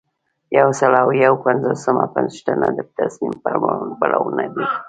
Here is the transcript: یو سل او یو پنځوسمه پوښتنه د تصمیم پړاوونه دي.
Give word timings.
یو 0.57 0.69
سل 0.79 0.91
او 1.03 1.09
یو 1.25 1.33
پنځوسمه 1.45 2.05
پوښتنه 2.15 2.67
د 2.77 2.79
تصمیم 2.97 3.35
پړاوونه 4.01 4.43
دي. 4.53 4.65